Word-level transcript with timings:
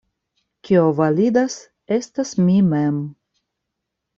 Kio 0.69 0.85
validas, 0.99 1.57
estas 1.99 2.33
mi 2.47 2.57
mem. 2.73 2.99